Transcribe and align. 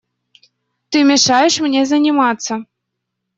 Ты 0.89 1.03
мешаешь 1.03 1.59
мне 1.59 1.85
заниматься. 1.85 2.65